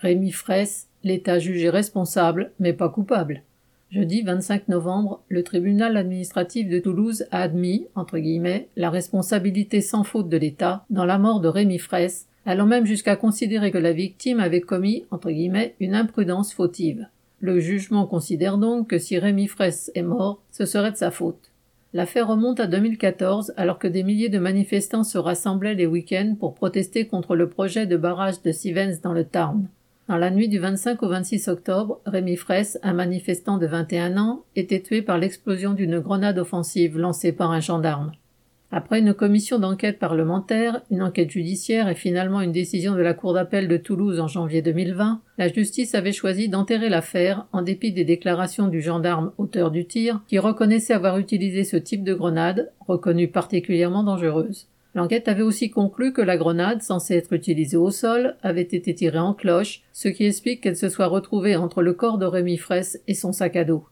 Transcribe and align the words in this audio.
Rémi 0.00 0.30
Fraisse, 0.30 0.86
l'État 1.02 1.40
jugé 1.40 1.70
responsable, 1.70 2.52
mais 2.60 2.72
pas 2.72 2.88
coupable. 2.88 3.42
Jeudi 3.90 4.22
25 4.22 4.68
novembre, 4.68 5.22
le 5.28 5.42
tribunal 5.42 5.96
administratif 5.96 6.68
de 6.68 6.78
Toulouse 6.78 7.26
a 7.32 7.40
admis, 7.40 7.86
entre 7.96 8.18
guillemets, 8.18 8.68
la 8.76 8.90
responsabilité 8.90 9.80
sans 9.80 10.04
faute 10.04 10.28
de 10.28 10.36
l'État 10.36 10.84
dans 10.88 11.04
la 11.04 11.18
mort 11.18 11.40
de 11.40 11.48
Rémi 11.48 11.78
Fraisse, 11.78 12.28
allant 12.46 12.66
même 12.66 12.86
jusqu'à 12.86 13.16
considérer 13.16 13.72
que 13.72 13.78
la 13.78 13.92
victime 13.92 14.38
avait 14.38 14.60
commis, 14.60 15.04
entre 15.10 15.32
guillemets, 15.32 15.74
une 15.80 15.96
imprudence 15.96 16.52
fautive. 16.52 17.08
Le 17.40 17.58
jugement 17.58 18.06
considère 18.06 18.56
donc 18.56 18.90
que 18.90 18.98
si 18.98 19.18
Rémi 19.18 19.48
Fraisse 19.48 19.90
est 19.96 20.02
mort, 20.02 20.40
ce 20.52 20.64
serait 20.64 20.92
de 20.92 20.96
sa 20.96 21.10
faute. 21.10 21.50
L'affaire 21.92 22.28
remonte 22.28 22.60
à 22.60 22.68
2014 22.68 23.52
alors 23.56 23.80
que 23.80 23.88
des 23.88 24.04
milliers 24.04 24.28
de 24.28 24.38
manifestants 24.38 25.04
se 25.04 25.18
rassemblaient 25.18 25.74
les 25.74 25.86
week-ends 25.86 26.36
pour 26.38 26.54
protester 26.54 27.06
contre 27.06 27.34
le 27.34 27.48
projet 27.48 27.86
de 27.86 27.96
barrage 27.96 28.42
de 28.42 28.52
Sivens 28.52 29.00
dans 29.02 29.12
le 29.12 29.24
Tarn. 29.24 29.66
Dans 30.08 30.16
la 30.16 30.30
nuit 30.30 30.48
du 30.48 30.58
25 30.58 31.02
au 31.02 31.08
26 31.08 31.48
octobre, 31.48 32.00
Rémi 32.06 32.36
Fraisse, 32.36 32.78
un 32.82 32.94
manifestant 32.94 33.58
de 33.58 33.66
21 33.66 34.16
ans, 34.16 34.42
était 34.56 34.80
tué 34.80 35.02
par 35.02 35.18
l'explosion 35.18 35.74
d'une 35.74 36.00
grenade 36.00 36.38
offensive 36.38 36.96
lancée 36.96 37.30
par 37.30 37.50
un 37.50 37.60
gendarme. 37.60 38.12
Après 38.70 39.00
une 39.00 39.12
commission 39.12 39.58
d'enquête 39.58 39.98
parlementaire, 39.98 40.80
une 40.90 41.02
enquête 41.02 41.30
judiciaire 41.30 41.90
et 41.90 41.94
finalement 41.94 42.40
une 42.40 42.52
décision 42.52 42.94
de 42.94 43.02
la 43.02 43.12
Cour 43.12 43.34
d'appel 43.34 43.68
de 43.68 43.76
Toulouse 43.76 44.18
en 44.18 44.28
janvier 44.28 44.62
2020, 44.62 45.20
la 45.36 45.52
justice 45.52 45.94
avait 45.94 46.12
choisi 46.12 46.48
d'enterrer 46.48 46.88
l'affaire 46.88 47.46
en 47.52 47.60
dépit 47.60 47.92
des 47.92 48.04
déclarations 48.04 48.68
du 48.68 48.80
gendarme 48.80 49.32
auteur 49.36 49.70
du 49.70 49.84
tir 49.84 50.22
qui 50.26 50.38
reconnaissait 50.38 50.94
avoir 50.94 51.18
utilisé 51.18 51.64
ce 51.64 51.76
type 51.76 52.02
de 52.02 52.14
grenade, 52.14 52.72
reconnue 52.86 53.28
particulièrement 53.28 54.04
dangereuse. 54.04 54.68
L'enquête 54.94 55.28
avait 55.28 55.42
aussi 55.42 55.70
conclu 55.70 56.12
que 56.12 56.22
la 56.22 56.36
grenade, 56.36 56.82
censée 56.82 57.14
être 57.14 57.32
utilisée 57.32 57.76
au 57.76 57.90
sol, 57.90 58.36
avait 58.42 58.62
été 58.62 58.94
tirée 58.94 59.18
en 59.18 59.34
cloche, 59.34 59.82
ce 59.92 60.08
qui 60.08 60.24
explique 60.24 60.62
qu'elle 60.62 60.76
se 60.76 60.88
soit 60.88 61.06
retrouvée 61.06 61.56
entre 61.56 61.82
le 61.82 61.92
corps 61.92 62.18
de 62.18 62.26
Rémi 62.26 62.56
Fraisse 62.56 63.00
et 63.06 63.14
son 63.14 63.32
sac 63.32 63.56
à 63.56 63.64
dos. 63.64 63.84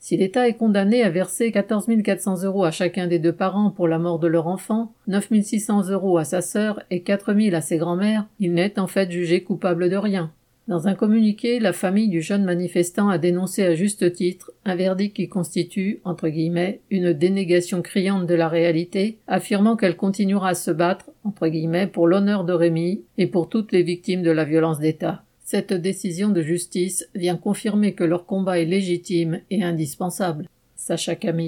Si 0.00 0.16
l'État 0.16 0.48
est 0.48 0.54
condamné 0.54 1.02
à 1.02 1.10
verser 1.10 1.50
14 1.50 1.88
400 2.04 2.44
euros 2.44 2.64
à 2.64 2.70
chacun 2.70 3.08
des 3.08 3.18
deux 3.18 3.32
parents 3.32 3.70
pour 3.70 3.88
la 3.88 3.98
mort 3.98 4.20
de 4.20 4.28
leur 4.28 4.46
enfant, 4.46 4.92
9 5.08 5.28
600 5.42 5.90
euros 5.90 6.18
à 6.18 6.24
sa 6.24 6.40
sœur 6.40 6.82
et 6.90 7.02
4 7.02 7.34
000 7.34 7.54
à 7.54 7.60
ses 7.60 7.78
grands-mères, 7.78 8.26
il 8.38 8.54
n'est 8.54 8.78
en 8.78 8.86
fait 8.86 9.10
jugé 9.10 9.42
coupable 9.42 9.90
de 9.90 9.96
rien. 9.96 10.32
Dans 10.68 10.86
un 10.86 10.94
communiqué, 10.94 11.60
la 11.60 11.72
famille 11.72 12.10
du 12.10 12.20
jeune 12.20 12.44
manifestant 12.44 13.08
a 13.08 13.16
dénoncé 13.16 13.64
à 13.64 13.74
juste 13.74 14.12
titre 14.12 14.52
un 14.66 14.76
verdict 14.76 15.16
qui 15.16 15.26
constitue, 15.26 16.02
entre 16.04 16.28
guillemets, 16.28 16.82
une 16.90 17.14
dénégation 17.14 17.80
criante 17.80 18.26
de 18.26 18.34
la 18.34 18.48
réalité, 18.48 19.16
affirmant 19.26 19.76
qu'elle 19.76 19.96
continuera 19.96 20.50
à 20.50 20.54
se 20.54 20.70
battre, 20.70 21.10
entre 21.24 21.48
guillemets, 21.48 21.86
pour 21.86 22.06
l'honneur 22.06 22.44
de 22.44 22.52
Rémi 22.52 23.00
et 23.16 23.28
pour 23.28 23.48
toutes 23.48 23.72
les 23.72 23.82
victimes 23.82 24.22
de 24.22 24.30
la 24.30 24.44
violence 24.44 24.78
d'État. 24.78 25.22
Cette 25.42 25.72
décision 25.72 26.28
de 26.28 26.42
justice 26.42 27.08
vient 27.14 27.38
confirmer 27.38 27.94
que 27.94 28.04
leur 28.04 28.26
combat 28.26 28.60
est 28.60 28.66
légitime 28.66 29.40
et 29.50 29.62
indispensable. 29.62 30.50
Sacha 30.76 31.16
Camille. 31.16 31.46